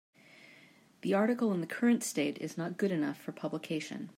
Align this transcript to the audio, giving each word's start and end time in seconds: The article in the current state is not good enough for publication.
The 1.01 1.13
article 1.13 1.53
in 1.53 1.61
the 1.61 1.67
current 1.67 2.01
state 2.03 2.39
is 2.39 2.57
not 2.57 2.77
good 2.79 2.91
enough 2.91 3.21
for 3.21 3.31
publication. 3.31 4.09